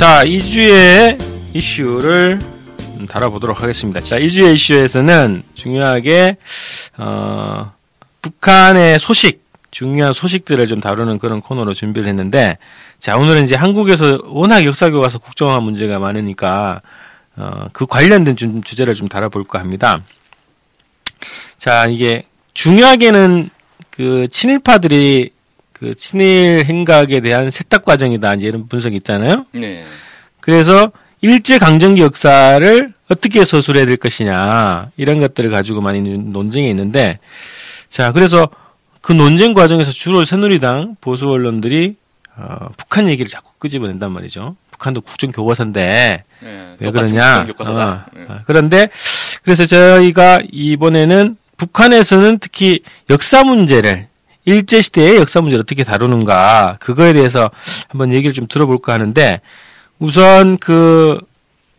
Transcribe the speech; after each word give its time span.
자, 0.00 0.24
2주의 0.24 1.22
이슈를 1.52 2.40
다뤄보도록 3.06 3.62
하겠습니다. 3.62 4.00
자, 4.00 4.18
2주의 4.18 4.54
이슈에서는 4.54 5.42
중요하게, 5.52 6.38
어, 6.96 7.70
북한의 8.22 8.98
소식, 8.98 9.44
중요한 9.70 10.14
소식들을 10.14 10.66
좀 10.68 10.80
다루는 10.80 11.18
그런 11.18 11.42
코너로 11.42 11.74
준비를 11.74 12.08
했는데, 12.08 12.56
자, 12.98 13.18
오늘은 13.18 13.44
이제 13.44 13.56
한국에서 13.56 14.22
워낙 14.24 14.64
역사교과서 14.64 15.18
국정화 15.18 15.60
문제가 15.60 15.98
많으니까, 15.98 16.80
어, 17.36 17.66
그 17.74 17.84
관련된 17.84 18.36
좀 18.36 18.62
주제를 18.62 18.94
좀 18.94 19.06
다뤄볼까 19.06 19.58
합니다. 19.58 20.02
자, 21.58 21.84
이게 21.88 22.24
중요하게는 22.54 23.50
그 23.90 24.28
친일파들이 24.30 25.30
그 25.80 25.94
친일 25.94 26.66
행각에 26.66 27.20
대한 27.20 27.50
세탁 27.50 27.86
과정이다 27.86 28.34
이제 28.34 28.48
이런 28.48 28.68
분석이 28.68 28.94
있잖아요. 28.96 29.46
네. 29.52 29.86
그래서 30.40 30.92
일제 31.22 31.58
강점기 31.58 32.02
역사를 32.02 32.92
어떻게 33.08 33.44
서술해야 33.46 33.86
될 33.86 33.96
것이냐 33.96 34.88
이런 34.98 35.20
것들을 35.20 35.50
가지고 35.50 35.80
많이 35.80 36.00
논쟁이 36.00 36.68
있는데 36.68 37.18
자 37.88 38.12
그래서 38.12 38.50
그 39.00 39.14
논쟁 39.14 39.54
과정에서 39.54 39.90
주로 39.90 40.26
새누리당 40.26 40.96
보수 41.00 41.26
언론들이 41.30 41.96
어, 42.36 42.68
북한 42.76 43.08
얘기를 43.08 43.30
자꾸 43.30 43.52
끄집어낸단 43.58 44.12
말이죠. 44.12 44.56
북한도 44.72 45.00
국정 45.00 45.32
교과서인데 45.32 46.24
네, 46.40 46.74
왜 46.78 46.90
그러냐? 46.90 47.46
어, 47.58 48.02
네. 48.14 48.24
어, 48.28 48.40
그런데 48.46 48.90
그래서 49.42 49.64
저희가 49.64 50.42
이번에는 50.52 51.38
북한에서는 51.56 52.38
특히 52.38 52.80
역사 53.08 53.42
문제를 53.44 54.09
일제 54.44 54.80
시대의 54.80 55.16
역사 55.16 55.40
문제를 55.40 55.62
어떻게 55.62 55.84
다루는가 55.84 56.76
그거에 56.80 57.12
대해서 57.12 57.50
한번 57.88 58.12
얘기를 58.12 58.32
좀 58.32 58.46
들어볼까 58.46 58.92
하는데 58.94 59.40
우선 59.98 60.56
그 60.58 61.18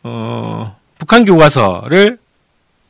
어, 0.03 0.77
북한 0.97 1.25
교과서를 1.25 2.17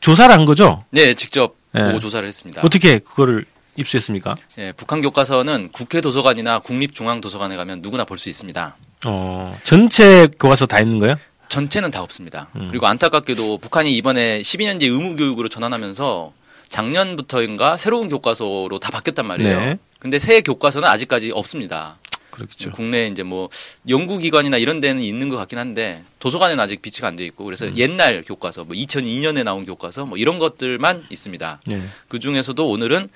조사를 0.01 0.33
한 0.33 0.45
거죠. 0.45 0.83
네, 0.91 1.13
직접 1.13 1.55
네. 1.71 1.85
보고 1.85 1.99
조사를 1.99 2.25
했습니다. 2.27 2.61
어떻게 2.65 2.99
그거를 2.99 3.45
입수했습니까? 3.77 4.35
예, 4.57 4.73
북한 4.75 5.01
교과서는 5.01 5.69
국회 5.71 6.01
도서관이나 6.01 6.59
국립중앙도서관에 6.59 7.55
가면 7.55 7.81
누구나 7.81 8.03
볼 8.03 8.17
수 8.17 8.27
있습니다. 8.29 8.75
어, 9.05 9.51
전체 9.63 10.27
교과서 10.39 10.65
다 10.65 10.79
있는 10.79 10.99
거예요? 10.99 11.15
전체는 11.47 11.91
다 11.91 12.01
없습니다. 12.01 12.49
음. 12.55 12.67
그리고 12.69 12.87
안타깝게도 12.87 13.57
북한이 13.59 13.95
이번에 13.95 14.41
12년제 14.41 14.83
의무 14.83 15.15
교육으로 15.15 15.49
전환하면서 15.49 16.33
작년부터인가 16.71 17.75
새로운 17.77 18.07
교과서로 18.07 18.79
다 18.79 18.89
바뀌었단 18.91 19.27
말이에요. 19.27 19.59
네. 19.59 19.77
근데 19.99 20.17
새 20.19 20.41
교과서는 20.41 20.87
아직까지 20.87 21.31
없습니다. 21.31 21.97
그렇겠죠. 22.31 22.71
국내 22.71 23.07
이제 23.07 23.23
뭐 23.23 23.49
연구기관이나 23.89 24.57
이런 24.57 24.79
데는 24.79 25.03
있는 25.03 25.27
것 25.27 25.35
같긴 25.35 25.59
한데 25.59 26.01
도서관에는 26.19 26.63
아직 26.63 26.81
비치가 26.81 27.09
안 27.09 27.17
돼 27.17 27.25
있고 27.25 27.43
그래서 27.43 27.65
음. 27.67 27.73
옛날 27.75 28.23
교과서 28.23 28.63
뭐 28.63 28.73
2002년에 28.75 29.43
나온 29.43 29.65
교과서 29.65 30.05
뭐 30.05 30.17
이런 30.17 30.37
것들만 30.37 31.05
있습니다. 31.09 31.59
네. 31.67 31.81
그 32.07 32.19
중에서도 32.19 32.67
오늘은 32.67 33.09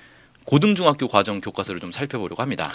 고등중학교 0.44 1.08
과정 1.08 1.40
교과서를 1.40 1.80
좀 1.80 1.90
살펴보려고 1.90 2.42
합니다. 2.42 2.70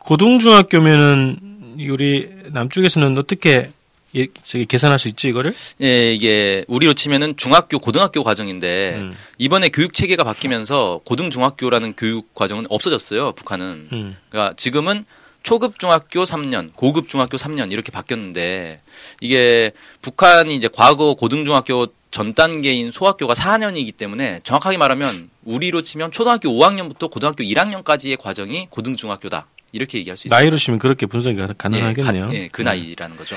고등중학교면은 0.00 1.76
우리 1.88 2.28
남쪽에서는 2.52 3.16
어떻게 3.16 3.70
예, 4.16 4.26
저기 4.42 4.64
계산할 4.64 4.98
수 4.98 5.08
있죠 5.08 5.28
이거를? 5.28 5.52
예, 5.82 6.12
이게 6.14 6.64
우리로 6.68 6.94
치면은 6.94 7.36
중학교, 7.36 7.78
고등학교 7.78 8.22
과정인데 8.22 8.94
음. 8.98 9.16
이번에 9.36 9.68
교육 9.68 9.92
체계가 9.92 10.24
바뀌면서 10.24 11.00
고등 11.04 11.30
중학교라는 11.30 11.94
교육 11.96 12.34
과정은 12.34 12.64
없어졌어요. 12.70 13.32
북한은. 13.32 13.88
음. 13.92 14.16
그러니까 14.30 14.54
지금은 14.56 15.04
초급 15.42 15.78
중학교 15.78 16.24
3년, 16.24 16.70
고급 16.74 17.08
중학교 17.08 17.36
3년 17.36 17.70
이렇게 17.70 17.92
바뀌었는데 17.92 18.80
이게 19.20 19.70
북한이 20.02 20.54
이제 20.56 20.68
과거 20.72 21.14
고등 21.14 21.44
중학교 21.44 21.86
전 22.10 22.32
단계인 22.34 22.90
소학교가 22.90 23.34
4년이기 23.34 23.96
때문에 23.96 24.40
정확하게 24.42 24.78
말하면 24.78 25.28
우리로 25.44 25.82
치면 25.82 26.10
초등학교 26.12 26.48
5학년부터 26.48 27.10
고등학교 27.10 27.44
1학년까지의 27.44 28.18
과정이 28.18 28.66
고등 28.70 28.96
중학교다. 28.96 29.46
이렇게 29.72 29.98
얘기할 29.98 30.16
수 30.16 30.22
있습니다. 30.28 30.34
나이로 30.34 30.56
치면 30.56 30.78
그렇게 30.78 31.04
분석이 31.04 31.36
가- 31.36 31.52
가능하겠네요. 31.52 32.24
예, 32.24 32.28
가- 32.28 32.34
예, 32.34 32.48
그 32.50 32.62
나이라는 32.62 33.16
거죠. 33.18 33.36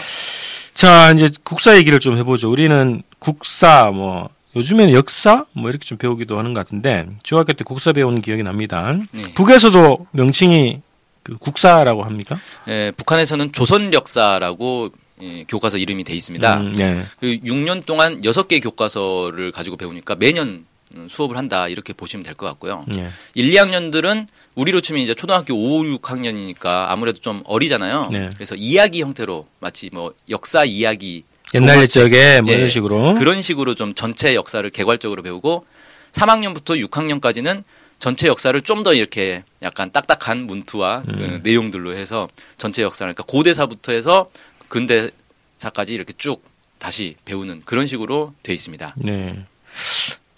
자, 0.74 1.12
이제 1.12 1.30
국사 1.44 1.78
얘기를 1.78 2.00
좀 2.00 2.18
해보죠. 2.18 2.50
우리는 2.50 3.02
국사, 3.20 3.92
뭐, 3.94 4.30
요즘에는 4.56 4.94
역사? 4.94 5.46
뭐, 5.54 5.70
이렇게 5.70 5.86
좀 5.86 5.98
배우기도 5.98 6.38
하는 6.38 6.54
것 6.54 6.60
같은데, 6.62 7.06
중학교 7.24 7.54
때 7.54 7.64
국사 7.64 7.94
배우는 7.94 8.22
기억이 8.22 8.44
납니다. 8.44 8.98
네. 9.12 9.34
북에서도 9.34 10.08
명칭이 10.12 10.82
그 11.24 11.36
국사라고 11.36 12.04
합니까? 12.04 12.40
예, 12.68 12.92
북한에서는 12.98 13.52
조선 13.52 13.94
역사라고 13.94 14.90
예, 15.22 15.44
교과서 15.48 15.78
이름이 15.78 16.04
돼 16.04 16.16
있습니다. 16.16 16.60
음, 16.60 16.74
네. 16.74 17.04
그 17.20 17.28
6년 17.28 17.86
동안 17.86 18.22
6개 18.22 18.62
교과서를 18.62 19.52
가지고 19.52 19.78
배우니까 19.78 20.16
매년 20.16 20.48
음, 20.48 20.66
수업을 21.10 21.38
한다 21.38 21.68
이렇게 21.68 21.94
보시면 21.94 22.24
될 22.24 22.36
것 22.36 22.46
같고요. 22.48 22.86
네. 22.88 23.10
1, 23.36 23.52
2학년들은 23.52 24.28
우리로 24.56 24.82
치면 24.82 25.02
이제 25.02 25.14
초등학교 25.14 25.54
5, 25.54 25.84
6학년이니까 26.00 26.86
아무래도 26.90 27.20
좀 27.20 27.42
어리잖아요. 27.46 28.10
네. 28.12 28.30
그래서 28.36 28.56
이야기 28.56 29.02
형태로 29.02 29.48
마치 29.60 29.90
뭐 29.94 30.14
역사 30.30 30.64
이야기 30.66 31.24
옛날 31.54 31.82
옛적에 31.82 32.42
뭐 32.42 32.54
예, 32.54 32.58
이런 32.58 32.70
식으로. 32.70 33.16
그런 33.16 33.42
식으로 33.42 33.76
좀 33.76 33.94
전체 33.94 34.36
역사를 34.36 34.68
개괄적으로 34.70 35.22
배우고 35.24 35.66
3학년부터 36.14 36.82
6학년까지는 36.90 37.64
전체 38.00 38.28
역사를 38.28 38.60
좀 38.62 38.84
더 38.84 38.94
이렇게 38.94 39.44
약간 39.62 39.92
딱딱한 39.92 40.48
문투와 40.48 41.04
그 41.06 41.12
음. 41.12 41.40
내용들로 41.44 41.96
해서 41.96 42.28
전체 42.58 42.82
역사를 42.82 43.14
그러니까 43.14 43.24
고대사부터 43.32 43.92
해서 43.92 44.30
근대사까지 44.70 45.94
이렇게 45.94 46.14
쭉 46.18 46.44
다시 46.80 47.16
배우는 47.26 47.62
그런 47.66 47.86
식으로 47.88 48.34
돼 48.44 48.54
있습니다. 48.54 48.96
네. 48.98 49.46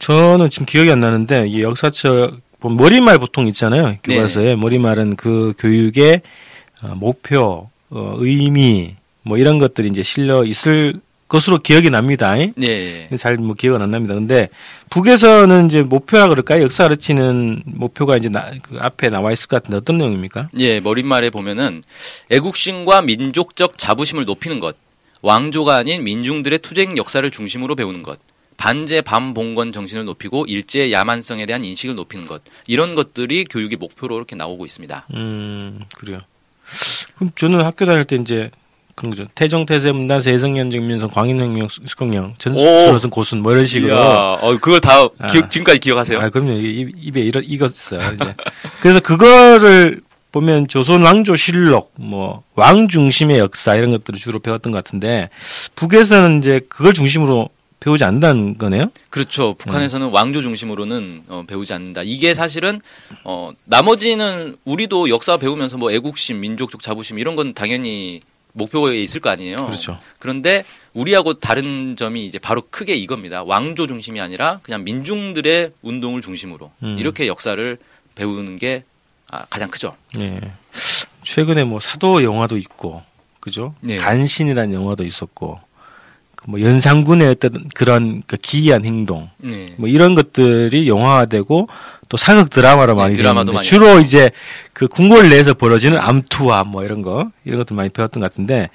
저는 0.03 0.50
지금 0.50 0.66
기억이 0.66 0.91
안 0.91 1.00
나는데, 1.00 1.47
이 1.47 1.62
역사처, 1.62 2.31
뭐 2.59 2.74
머리말 2.74 3.19
보통 3.19 3.47
있잖아요. 3.47 3.96
교과서에. 4.03 4.56
머리말은 4.58 5.16
그 5.16 5.53
교육의 5.58 6.22
어, 6.84 6.88
목표, 6.96 7.69
어, 7.90 8.16
의미, 8.18 8.96
뭐 9.22 9.38
이런 9.38 9.59
것들이 9.59 9.88
이제 9.88 10.03
실려 10.03 10.44
있을 10.44 11.00
것으로 11.30 11.59
기억이 11.59 11.90
납니다. 11.90 12.36
네. 12.58 13.08
잘뭐 13.16 13.53
기억은 13.53 13.81
안 13.81 13.92
납니다. 13.92 14.13
근데 14.13 14.50
북에서는 14.90 15.68
이제 15.68 15.84
목표라 15.84 16.28
그럴까요? 16.28 16.63
역사 16.63 16.84
가르치는 16.84 17.63
목표가 17.66 18.18
이제 18.18 18.28
나, 18.28 18.52
그 18.62 18.75
앞에 18.80 19.09
나와 19.09 19.31
있을 19.31 19.47
것 19.47 19.56
같은데 19.63 19.78
어떤 19.78 19.97
내용입니까? 20.00 20.50
예, 20.59 20.81
머릿말에 20.81 21.30
보면은 21.30 21.81
애국심과 22.30 23.03
민족적 23.03 23.78
자부심을 23.78 24.25
높이는 24.25 24.59
것, 24.59 24.75
왕조가 25.22 25.78
아닌 25.78 26.03
민중들의 26.03 26.59
투쟁 26.59 26.97
역사를 26.97 27.30
중심으로 27.31 27.75
배우는 27.75 28.03
것, 28.03 28.19
반제 28.58 29.02
반봉건 29.02 29.72
정신을 29.72 30.06
높이고 30.06 30.46
일제 30.47 30.91
야만성에 30.91 31.46
대한 31.46 31.64
인식을 31.64 31.96
높이는 31.96 32.25
것, 32.25 32.41
이런 32.68 32.96
것들이 32.96 33.46
교육의 33.46 33.78
목표로 33.78 34.16
이렇게 34.16 34.36
나오고 34.36 34.66
있습니다. 34.66 35.08
음, 35.16 35.80
그래요. 35.96 36.19
그럼 37.16 37.31
저는 37.36 37.62
학교 37.66 37.86
다닐 37.86 38.06
때 38.06 38.16
이제 38.16 38.50
그런 38.96 39.09
거죠. 39.09 39.25
태정, 39.34 39.66
태세, 39.66 39.92
문단, 39.92 40.19
세성년, 40.22 40.69
정민선, 40.69 41.10
광인혁명, 41.10 41.68
숙경령, 41.69 42.36
전수로선 42.38 43.10
고순 43.10 43.42
뭐 43.42 43.51
이런 43.51 43.66
식으로. 43.66 43.98
어, 44.00 44.51
그걸 44.60 44.80
다 44.80 45.07
아. 45.19 45.27
기억, 45.27 45.50
지금까지 45.50 45.80
기억하세요? 45.80 46.19
아, 46.19 46.30
그럼요. 46.30 46.51
입- 46.54 46.94
입에 47.01 47.22
이러, 47.22 47.42
익었어요. 47.42 48.12
이제. 48.13 48.36
그래서 48.81 49.00
그거를 49.00 50.00
보면 50.31 50.68
조선 50.68 51.01
왕조 51.04 51.36
실록, 51.36 51.92
뭐, 51.95 52.44
왕 52.56 52.88
중심의 52.88 53.39
역사 53.39 53.75
이런 53.75 53.92
것들을 53.92 54.19
주로 54.19 54.39
배웠던 54.39 54.72
것 54.72 54.83
같은데, 54.83 55.30
북에서는 55.75 56.39
이제 56.39 56.62
그걸 56.69 56.94
중심으로 56.94 57.50
배우지 57.83 58.06
않는다는 58.06 58.57
거네요? 58.57 58.89
그렇죠. 59.09 59.56
북한에서는 59.56 60.07
왕조 60.09 60.41
중심으로는 60.41 61.24
어, 61.27 61.44
배우지 61.45 61.74
않는다. 61.74 62.01
이게 62.06 62.33
사실은 62.33 62.80
어, 63.25 63.51
나머지는 63.65 64.56
우리도 64.63 65.09
역사 65.09 65.35
배우면서 65.35 65.77
뭐 65.77 65.91
애국심, 65.91 66.39
민족적 66.39 66.81
자부심 66.81 67.19
이런 67.19 67.35
건 67.35 67.53
당연히 67.53 68.21
목표에 68.53 69.01
있을 69.01 69.19
거 69.19 69.30
아니에요. 69.30 69.57
그렇죠. 69.57 70.00
그런데 70.19 70.63
우리하고 70.94 71.33
다른 71.33 71.97
점이 71.97 72.25
이제 72.25 72.39
바로 72.39 72.63
크게 72.69 72.95
이겁니다. 72.95 73.44
왕조 73.44 73.86
중심이 73.86 74.21
아니라 74.21 74.59
그냥 74.63 74.86
민중들의 74.86 75.71
운동을 75.81 76.21
중심으로 76.21 76.71
음. 76.83 76.95
이렇게 76.97 77.27
역사를 77.27 77.77
배우는 78.15 78.56
게 78.56 78.86
아, 79.29 79.44
가장 79.50 79.69
크죠. 79.69 79.97
예. 80.19 80.39
최근에 81.24 81.63
뭐 81.63 81.79
사도 81.79 82.24
영화도 82.24 82.57
있고, 82.57 83.01
그죠? 83.39 83.74
네. 83.81 83.97
간신이라는 83.97 84.74
영화도 84.74 85.03
있었고 85.03 85.59
그 85.59 85.73
뭐 86.48 86.60
연산군의 86.62 87.28
어떤 87.30 87.69
그런 87.74 88.24
그 88.28 88.38
기이한 88.38 88.86
행동 88.86 89.30
네. 89.38 89.74
뭐 89.78 89.88
이런 89.88 90.16
것들이 90.16 90.88
영화화되고 90.88 91.68
또 92.10 92.18
사극 92.18 92.50
드라마로 92.50 92.95
많이 92.95 93.13
네, 93.13 93.22
드라마도 93.22 93.54
많이 93.54 93.66
주로 93.66 94.00
이제 94.00 94.31
그 94.74 94.88
궁궐 94.88 95.30
내에서 95.30 95.54
벌어지는 95.54 95.98
암투와 96.00 96.66
뭐 96.66 96.84
이런 96.84 97.01
거 97.01 97.31
이런 97.45 97.60
것들 97.60 97.75
많이 97.75 97.90
배웠던 97.90 98.22
것 98.22 98.31
같은데 98.31 98.69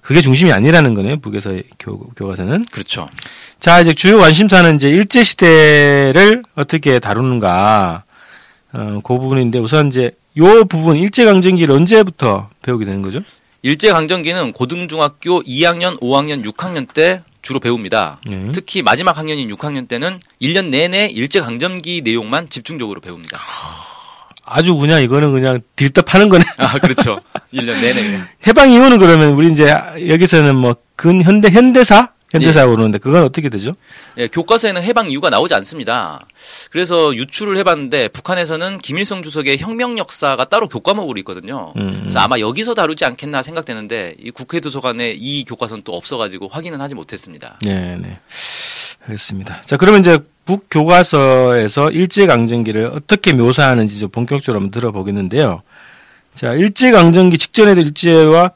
그게 0.00 0.20
중심이 0.20 0.52
아니라는 0.52 0.94
거네요 0.94 1.18
북에서의 1.18 1.64
교, 1.78 1.98
교과서는 1.98 2.66
그렇죠. 2.70 3.08
자 3.60 3.80
이제 3.80 3.92
주요 3.92 4.18
관심사는 4.18 4.74
이제 4.76 4.88
일제 4.88 5.22
시대를 5.22 6.42
어떻게 6.54 6.98
다루는가 6.98 8.04
어, 8.72 9.00
그 9.02 9.18
부분인데 9.18 9.58
우선 9.58 9.88
이제 9.88 10.12
요 10.36 10.64
부분 10.64 10.96
일제 10.96 11.24
강점기를 11.24 11.74
언제부터 11.74 12.48
배우게 12.62 12.84
되는 12.84 13.02
거죠? 13.02 13.20
일제 13.68 13.92
강점기는 13.92 14.54
고등중학교 14.54 15.42
2학년, 15.42 16.00
5학년, 16.00 16.42
6학년 16.42 16.90
때 16.90 17.22
주로 17.42 17.60
배웁니다. 17.60 18.18
네. 18.26 18.48
특히 18.54 18.80
마지막 18.80 19.18
학년인 19.18 19.46
6학년 19.54 19.86
때는 19.86 20.20
1년 20.40 20.70
내내 20.70 21.08
일제 21.08 21.38
강점기 21.40 22.00
내용만 22.02 22.48
집중적으로 22.48 23.02
배웁니다. 23.02 23.36
아주 24.42 24.74
그냥 24.74 25.02
이거는 25.02 25.32
그냥 25.32 25.60
딜답하는 25.76 26.30
거네. 26.30 26.46
아, 26.56 26.78
그렇죠. 26.78 27.20
1년 27.52 27.74
내내. 27.74 28.20
해방 28.46 28.70
이후는 28.70 28.98
그러면 28.98 29.34
우리 29.34 29.52
이제 29.52 29.70
여기서는 30.08 30.56
뭐 30.56 30.74
근현대 30.96 31.50
현대사 31.50 32.12
현대사라고 32.30 32.72
그러는데 32.72 32.98
그건 32.98 33.22
어떻게 33.22 33.48
되죠? 33.48 33.74
예, 34.18 34.28
교과서에는 34.28 34.82
해방 34.82 35.10
이유가 35.10 35.30
나오지 35.30 35.54
않습니다. 35.54 36.26
그래서 36.70 37.14
유출을 37.14 37.56
해봤는데 37.58 38.08
북한에서는 38.08 38.78
김일성 38.78 39.22
주석의 39.22 39.58
혁명 39.58 39.96
역사가 39.98 40.44
따로 40.46 40.68
교과목으로 40.68 41.18
있거든요. 41.20 41.72
음. 41.76 41.98
그래서 42.00 42.20
아마 42.20 42.38
여기서 42.38 42.74
다루지 42.74 43.04
않겠나 43.04 43.42
생각되는데 43.42 44.16
이 44.18 44.30
국회 44.30 44.60
도서관에 44.60 45.14
이 45.16 45.44
교과서는 45.44 45.82
또 45.84 45.94
없어가지고 45.96 46.48
확인은 46.48 46.80
하지 46.80 46.94
못했습니다. 46.94 47.58
네, 47.62 47.96
네. 47.96 48.18
알겠습니다. 49.06 49.62
자, 49.62 49.76
그러면 49.76 50.00
이제 50.00 50.18
북 50.44 50.66
교과서에서 50.70 51.90
일제 51.90 52.26
강점기를 52.26 52.86
어떻게 52.94 53.32
묘사하는지 53.32 53.98
좀 53.98 54.10
본격적으로 54.10 54.60
한번 54.60 54.70
들어보겠는데요. 54.70 55.62
자, 56.34 56.52
일제 56.52 56.90
강점기 56.90 57.38
직전에도 57.38 57.80
일제와 57.80 58.52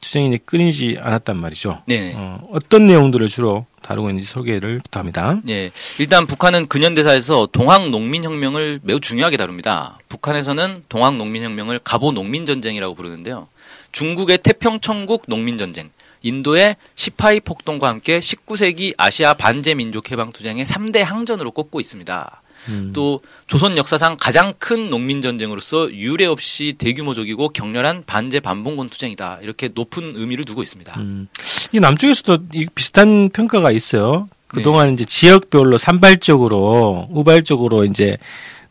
투쟁이 0.00 0.28
이제 0.28 0.38
끊이지 0.44 0.98
않았단 1.00 1.36
말이죠. 1.36 1.82
네. 1.86 2.12
어, 2.16 2.46
어떤 2.52 2.86
내용들을 2.86 3.26
주로 3.28 3.66
다루고 3.82 4.10
있는지 4.10 4.26
소개를 4.26 4.80
부탁합니다. 4.80 5.40
예, 5.48 5.70
일단 5.98 6.26
북한은 6.26 6.66
근현대사에서 6.66 7.48
동학 7.52 7.90
농민혁명을 7.90 8.80
매우 8.82 9.00
중요하게 9.00 9.36
다룹니다. 9.36 9.98
북한에서는 10.08 10.84
동학 10.88 11.16
농민혁명을 11.16 11.80
갑오 11.84 12.12
농민전쟁이라고 12.12 12.94
부르는데요. 12.94 13.48
중국의 13.92 14.38
태평천국 14.38 15.24
농민전쟁, 15.26 15.90
인도의 16.22 16.76
시파이 16.94 17.40
폭동과 17.40 17.88
함께 17.88 18.20
19세기 18.20 18.94
아시아 18.96 19.34
반제 19.34 19.74
민족 19.74 20.10
해방 20.10 20.32
투쟁의 20.32 20.64
3대 20.64 20.98
항전으로 20.98 21.50
꼽고 21.52 21.80
있습니다. 21.80 22.42
음. 22.68 22.90
또 22.92 23.20
조선 23.46 23.76
역사상 23.76 24.16
가장 24.18 24.52
큰 24.58 24.90
농민 24.90 25.22
전쟁으로서 25.22 25.92
유례 25.92 26.26
없이 26.26 26.74
대규모적이고 26.76 27.50
격렬한 27.50 28.04
반제 28.06 28.40
반봉건 28.40 28.90
투쟁이다. 28.90 29.40
이렇게 29.42 29.68
높은 29.72 30.14
의미를 30.16 30.44
두고 30.44 30.62
있습니다. 30.62 31.00
음. 31.00 31.28
이 31.72 31.80
남쪽에서도 31.80 32.38
이 32.52 32.66
비슷한 32.74 33.30
평가가 33.30 33.70
있어요. 33.70 34.28
네. 34.52 34.58
그동안 34.58 34.92
이제 34.92 35.04
지역별로 35.04 35.78
산발적으로 35.78 37.08
우발적으로 37.10 37.84
이제 37.84 38.16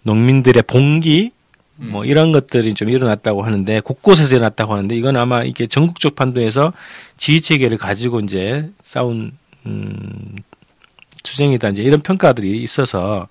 농민들의 0.03 0.63
봉기 0.67 1.31
음. 1.33 1.36
뭐 1.77 2.05
이런 2.05 2.31
것들이 2.31 2.73
좀 2.73 2.89
일어났다고 2.89 3.43
하는데 3.43 3.79
곳곳에서 3.81 4.35
일어났다고 4.35 4.73
하는데 4.73 4.95
이건 4.95 5.15
아마 5.15 5.43
이게 5.43 5.67
전국적 5.67 6.15
판도에서 6.15 6.73
지휘 7.17 7.39
체계를 7.41 7.77
가지고 7.77 8.19
이제 8.19 8.69
싸운 8.81 9.31
음 9.65 10.35
투쟁이다 11.23 11.69
이제 11.69 11.83
이런 11.83 12.01
평가들이 12.01 12.61
있어서 12.63 13.27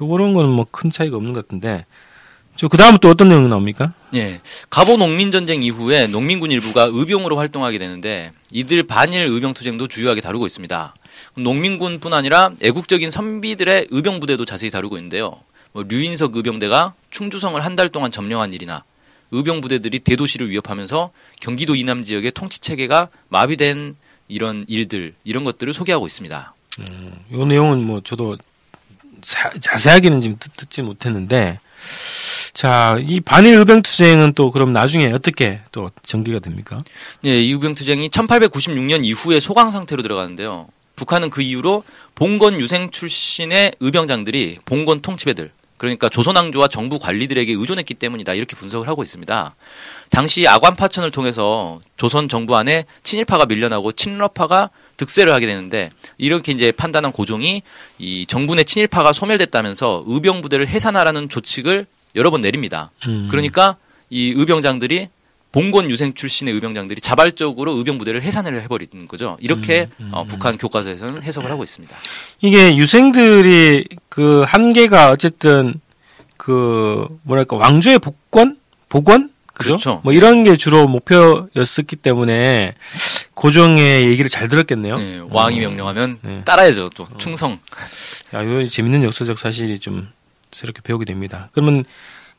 요런 0.00 0.32
거는 0.32 0.50
뭐 0.50 0.66
큰 0.70 0.90
차이가 0.90 1.16
없는 1.16 1.32
것 1.32 1.46
같은데 1.46 1.84
저 2.56 2.68
그 2.68 2.76
다음은 2.76 2.98
또 3.00 3.08
어떤 3.08 3.28
내용이 3.30 3.48
나옵니까? 3.48 3.92
예. 4.14 4.40
갑오 4.68 4.96
농민 4.98 5.30
전쟁 5.32 5.62
이후에 5.62 6.06
농민군 6.06 6.50
일부가 6.52 6.88
의병으로 6.92 7.36
활동하게 7.38 7.78
되는데 7.78 8.32
이들 8.50 8.82
반일 8.84 9.22
의병 9.26 9.54
투쟁도 9.54 9.88
주요하게 9.88 10.20
다루고 10.20 10.46
있습니다. 10.46 10.94
농민군뿐 11.36 12.12
아니라 12.12 12.50
애국적인 12.60 13.10
선비들의 13.10 13.88
의병 13.90 14.20
부대도 14.20 14.44
자세히 14.44 14.70
다루고 14.70 14.96
있는데요. 14.98 15.34
뭐 15.72 15.82
류인석 15.84 16.36
의병대가 16.36 16.94
충주성을 17.10 17.60
한 17.64 17.76
달 17.76 17.88
동안 17.88 18.10
점령한 18.10 18.52
일이나 18.52 18.84
의병 19.30 19.60
부대들이 19.62 20.00
대도시를 20.00 20.50
위협하면서 20.50 21.10
경기도 21.40 21.74
이남 21.74 22.02
지역의 22.02 22.32
통치 22.32 22.60
체계가 22.60 23.08
마비된 23.28 23.96
이런 24.28 24.64
일들 24.68 25.14
이런 25.24 25.44
것들을 25.44 25.72
소개하고 25.72 26.06
있습니다. 26.06 26.54
요 27.32 27.46
내용은 27.46 27.82
뭐 27.82 28.00
저도 28.02 28.36
자, 29.22 29.50
자세하게는 29.58 30.20
지금 30.20 30.36
듣, 30.38 30.50
듣지 30.56 30.82
못했는데 30.82 31.58
자, 32.52 32.98
이 33.06 33.20
반일 33.20 33.54
의병 33.56 33.80
투쟁은 33.82 34.34
또 34.34 34.50
그럼 34.50 34.72
나중에 34.74 35.06
어떻게 35.12 35.60
또 35.72 35.90
전개가 36.04 36.38
됩니까? 36.38 36.78
예, 37.24 37.40
이 37.40 37.52
의병 37.52 37.74
투쟁이 37.74 38.10
1896년 38.10 39.04
이후에 39.04 39.40
소강 39.40 39.70
상태로 39.70 40.02
들어가는데요. 40.02 40.68
북한은 40.96 41.30
그 41.30 41.40
이후로 41.40 41.84
봉건 42.14 42.60
유생 42.60 42.90
출신의 42.90 43.72
의병장들이 43.80 44.58
봉건 44.66 45.00
통치배들 45.00 45.50
그러니까 45.82 46.08
조선왕조와 46.08 46.68
정부 46.68 47.00
관리들에게 47.00 47.54
의존했기 47.54 47.94
때문이다 47.94 48.34
이렇게 48.34 48.54
분석을 48.54 48.86
하고 48.86 49.02
있습니다. 49.02 49.56
당시 50.10 50.46
아관파천을 50.46 51.10
통해서 51.10 51.80
조선 51.96 52.28
정부 52.28 52.56
안에 52.56 52.84
친일파가 53.02 53.46
밀려나고 53.46 53.90
친러파가 53.90 54.70
득세를 54.96 55.32
하게 55.32 55.46
되는데 55.46 55.90
이렇게 56.18 56.52
이제 56.52 56.70
판단한 56.70 57.10
고종이 57.10 57.62
이 57.98 58.26
정군의 58.26 58.64
친일파가 58.64 59.12
소멸됐다면서 59.12 60.04
의병 60.06 60.40
부대를 60.40 60.68
해산하라는 60.68 61.28
조칙을 61.28 61.86
여러 62.14 62.30
번 62.30 62.42
내립니다. 62.42 62.92
음. 63.08 63.26
그러니까 63.28 63.74
이 64.08 64.32
의병장들이 64.36 65.08
봉건 65.52 65.90
유생 65.90 66.14
출신의 66.14 66.54
의병장들이 66.54 67.00
자발적으로 67.00 67.76
의병 67.76 67.98
부대를 67.98 68.22
해산을 68.22 68.62
해버리는 68.62 69.06
거죠. 69.06 69.36
이렇게 69.40 69.88
어, 70.10 70.24
북한 70.24 70.56
교과서에서는 70.56 71.22
해석을 71.22 71.50
하고 71.50 71.62
있습니다. 71.62 71.94
이게 72.40 72.76
유생들이 72.76 73.86
그 74.08 74.42
한계가 74.46 75.10
어쨌든 75.10 75.74
그 76.38 77.06
뭐랄까 77.22 77.56
왕조의 77.56 77.98
복권 77.98 78.58
복원 78.88 79.30
그죠? 79.52 79.74
그렇죠. 79.76 80.00
뭐 80.02 80.12
이런 80.12 80.44
게 80.44 80.56
주로 80.56 80.88
목표였었기 80.88 81.96
때문에 81.96 82.74
고종의 83.34 84.06
얘기를 84.06 84.30
잘 84.30 84.48
들었겠네요. 84.48 84.96
네, 84.98 85.22
왕이 85.28 85.60
명령하면 85.60 86.18
네. 86.22 86.42
따라야죠. 86.44 86.90
또 86.90 87.06
충성. 87.18 87.58
야, 88.34 88.42
이거 88.42 88.66
재밌는 88.66 89.04
역사적 89.04 89.38
사실이 89.38 89.78
좀 89.78 90.08
새롭게 90.50 90.80
배우게 90.82 91.04
됩니다. 91.04 91.50
그러면 91.52 91.84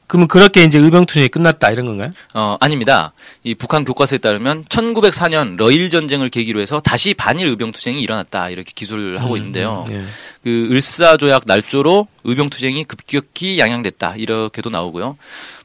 그러면 0.08 0.28
그렇게 0.28 0.64
이제 0.64 0.78
의병 0.78 1.06
투쟁이 1.06 1.28
끝났다 1.28 1.72
이런 1.72 1.86
건가요? 1.86 2.12
어, 2.34 2.58
아닙니다. 2.60 3.14
이 3.44 3.56
북한 3.56 3.84
교과서에 3.84 4.20
따르면 4.20 4.66
1904년 4.66 5.58
러일 5.58 5.90
전쟁을 5.90 6.30
계기로 6.30 6.60
해서 6.60 6.80
다시 6.80 7.14
반일 7.14 7.48
의병 7.48 7.72
투쟁이 7.72 8.02
일어났다 8.02 8.50
이렇게 8.50 8.72
기술을 8.76 9.22
하고 9.22 9.38
있는데요. 9.38 9.86
음, 9.90 9.94
예. 9.94 10.06
그 10.44 10.68
을사 10.72 11.18
조약 11.18 11.44
날조로 11.46 12.08
의병 12.26 12.50
투쟁이 12.50 12.84
급격히 12.84 13.60
양양됐다 13.60 14.16
이렇게도 14.18 14.70
나오고요. 14.70 15.18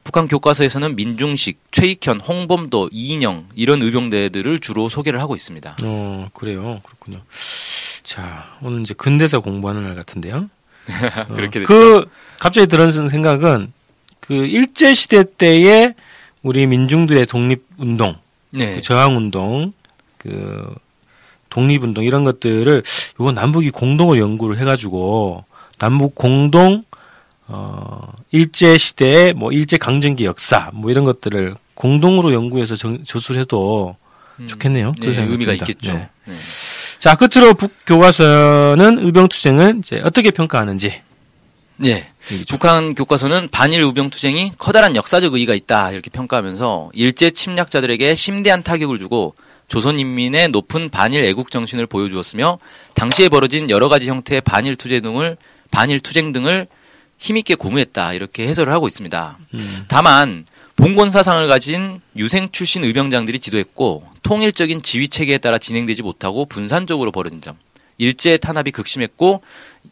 북한 0.03 0.27
교과서에서는 0.27 0.95
민중식, 0.95 1.59
최익현, 1.71 2.21
홍범도, 2.21 2.89
이인영 2.91 3.49
이런 3.55 3.81
의병대들을 3.81 4.59
주로 4.59 4.89
소개를 4.89 5.21
하고 5.21 5.35
있습니다. 5.35 5.77
어, 5.83 6.27
그래요. 6.33 6.81
그렇군요. 6.83 7.21
자, 8.03 8.45
오늘 8.61 8.81
이제 8.81 8.93
근대사 8.95 9.39
공부하는 9.39 9.83
날 9.83 9.95
같은데요. 9.95 10.49
어, 11.29 11.33
그렇게 11.35 11.59
됐죠. 11.59 11.67
그 11.67 12.09
갑자기 12.39 12.65
들은 12.65 12.91
생각은 12.91 13.71
그 14.19 14.33
일제 14.33 14.93
시대 14.93 15.23
때의 15.37 15.95
우리 16.41 16.67
민중들의 16.67 17.25
독립 17.25 17.63
운동, 17.77 18.15
네. 18.51 18.81
저항 18.81 19.17
운동, 19.17 19.73
그 20.17 20.73
독립 21.49 21.83
운동 21.83 22.03
이런 22.03 22.23
것들을 22.23 22.83
요거 23.19 23.31
남북이 23.31 23.71
공동으로 23.71 24.19
연구를 24.19 24.57
해 24.57 24.65
가지고 24.65 25.43
남북 25.79 26.15
공동 26.15 26.83
어 27.47 28.13
일제 28.31 28.77
시대의 28.77 29.33
뭐 29.33 29.51
일제 29.51 29.77
강점기 29.77 30.25
역사 30.25 30.69
뭐 30.73 30.91
이런 30.91 31.03
것들을 31.03 31.55
공동으로 31.73 32.33
연구해서 32.33 32.75
정, 32.75 33.03
저술해도 33.03 33.95
좋겠네요. 34.45 34.93
네, 34.99 35.07
의미가. 35.07 35.53
있겠죠. 35.53 35.93
네. 35.93 36.09
네. 36.25 36.35
자, 36.99 37.15
끝으로 37.15 37.53
북 37.53 37.71
교과서는 37.85 38.99
의병 38.99 39.29
투쟁을 39.29 39.77
이제 39.79 40.01
어떻게 40.03 40.31
평가하는지. 40.31 41.01
예. 41.85 42.07
북한 42.47 42.93
교과서는 42.93 43.49
반일 43.49 43.81
의병 43.81 44.09
투쟁이 44.09 44.51
커다란 44.57 44.95
역사적 44.95 45.33
의의가 45.33 45.55
있다 45.55 45.91
이렇게 45.91 46.09
평가하면서 46.09 46.91
일제 46.93 47.31
침략자들에게 47.31 48.15
심대한 48.15 48.63
타격을 48.63 48.99
주고 48.99 49.35
조선 49.67 49.99
인민의 49.99 50.49
높은 50.49 50.89
반일 50.89 51.23
애국 51.23 51.51
정신을 51.51 51.85
보여주었으며 51.85 52.59
당시에 52.95 53.29
벌어진 53.29 53.69
여러 53.69 53.87
가지 53.87 54.09
형태의 54.09 54.41
반일 54.41 54.75
투쟁 54.75 55.01
등을 55.01 55.37
반일 55.71 55.99
투쟁 55.99 56.33
등을 56.33 56.67
힘있게 57.17 57.55
고무했다 57.55 58.13
이렇게 58.13 58.47
해설을 58.47 58.73
하고 58.73 58.87
있습니다. 58.87 59.37
다만 59.87 60.45
봉건 60.75 61.11
사상을 61.11 61.45
가진 61.47 61.99
유생 62.15 62.49
출신 62.51 62.83
의병장들이 62.83 63.39
지도했고 63.39 64.07
통일적인 64.23 64.81
지휘 64.81 65.09
체계에 65.09 65.37
따라 65.37 65.57
진행되지 65.57 66.01
못하고 66.01 66.45
분산적으로 66.45 67.11
벌어진 67.11 67.41
점. 67.41 67.57
일제 67.97 68.37
탄압이 68.37 68.71
극심했고 68.71 69.41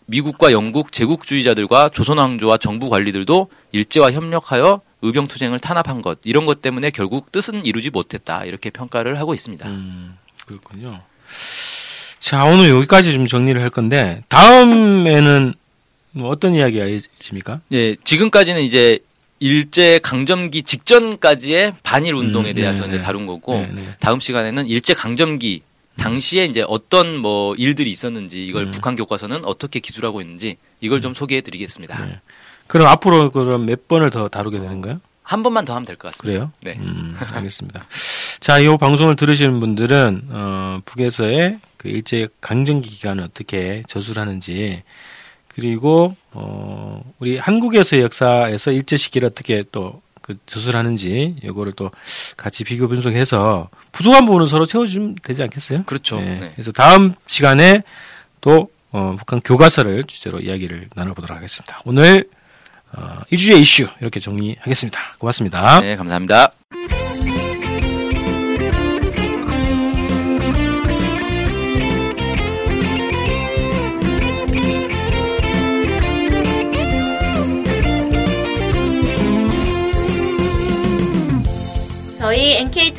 미국과 0.06 0.52
영국 0.52 0.92
제국주의자들과 0.92 1.90
조선 1.90 2.18
왕조와 2.18 2.58
정부 2.58 2.90
관리들도 2.90 3.50
일제와 3.72 4.12
협력하여 4.12 4.82
의병 5.02 5.28
투쟁을 5.28 5.60
탄압한 5.60 6.02
것 6.02 6.20
이런 6.24 6.46
것 6.46 6.62
때문에 6.62 6.90
결국 6.92 7.32
뜻은 7.32 7.66
이루지 7.66 7.90
못했다 7.90 8.46
이렇게 8.46 8.70
평가를 8.70 9.20
하고 9.20 9.34
있습니다. 9.34 9.68
음, 9.68 10.18
그렇군요. 10.46 11.02
자, 12.20 12.46
오늘 12.46 12.70
여기까지 12.70 13.14
좀 13.14 13.26
정리를 13.26 13.62
할 13.62 13.70
건데 13.70 14.24
다음에는 14.28 15.54
뭐 16.12 16.30
어떤 16.30 16.56
이야기가 16.56 16.86
있습니까? 16.86 17.62
예, 17.72 17.96
지금까지는 18.04 18.62
이제 18.62 19.00
일제 19.40 20.00
강점기 20.00 20.64
직전까지의 20.64 21.76
반일 21.84 22.16
운동에 22.16 22.50
음, 22.50 22.56
대해서 22.56 22.82
네, 22.84 22.88
이제 22.90 22.98
네. 22.98 23.04
다룬 23.04 23.28
거고 23.28 23.54
네, 23.54 23.70
네. 23.72 23.84
다음 24.00 24.20
시간에는 24.20 24.66
일제 24.68 24.94
강점기 24.94 25.62
당시에 25.98 26.46
이제 26.46 26.64
어떤 26.68 27.18
뭐 27.18 27.56
일들이 27.56 27.92
있었는지 27.92 28.46
이걸 28.46 28.66
음. 28.66 28.72
북한 28.72 28.96
교과서는 28.96 29.46
어떻게 29.46 29.80
기술하고 29.80 30.22
있는지 30.22 30.58
이걸 30.80 31.02
좀 31.02 31.14
소개해 31.14 31.42
드리겠습니다. 31.42 32.06
네. 32.06 32.20
그럼 32.68 32.88
앞으로 32.88 33.32
그럼 33.32 33.66
몇 33.66 33.88
번을 33.88 34.10
더 34.10 34.28
다루게 34.28 34.60
되는가요? 34.60 35.00
한 35.24 35.44
번만 35.44 35.66
더 35.66 35.74
하면 35.76 35.86
될 35.86 35.98
것 35.98 36.10
같습니다. 36.10 36.52
그래요? 36.62 36.78
네. 36.78 36.82
음, 36.82 37.16
알겠습니다. 37.34 37.86
자, 38.40 38.60
이 38.60 38.78
방송을 38.78 39.16
들으시는 39.16 39.60
분들은 39.60 40.28
어, 40.32 40.80
북에서의 40.86 41.60
그 41.78 41.90
일제 41.90 42.28
강점기 42.40 42.90
기간을 42.90 43.24
어떻게 43.24 43.84
저술 43.88 44.20
하는지 44.20 44.84
그리고 45.50 46.16
어, 46.32 47.04
우리 47.20 47.38
한국에서의 47.38 48.04
역사에서 48.04 48.72
일제 48.72 48.96
시기를 48.96 49.28
어떻게 49.28 49.64
또 49.72 50.02
그 50.28 50.38
저술하는지 50.46 51.38
이거를 51.42 51.72
또 51.72 51.90
같이 52.36 52.66
비교 52.66 52.90
분석해서 52.90 53.70
부족한 53.94 54.26
부분은 54.26 54.48
서로 54.48 54.66
채워주면 54.66 55.16
되지 55.24 55.42
않겠어요? 55.44 55.84
그렇죠. 55.86 56.20
네. 56.20 56.38
네. 56.40 56.52
그래서 56.54 56.74
다음 56.74 57.14
시간에 57.28 57.82
또 58.42 58.70
어, 58.92 59.16
북한 59.18 59.40
교과서를 59.40 60.04
주제로 60.04 60.40
이야기를 60.40 60.90
나눠보도록 60.96 61.36
하겠습니다. 61.36 61.80
오늘 61.86 62.30
어, 62.92 63.18
이주의 63.32 63.62
이슈 63.62 63.88
이렇게 64.02 64.20
정리하겠습니다. 64.20 65.00
고맙습니다. 65.18 65.80
네, 65.80 65.96
감사합니다. 65.96 66.52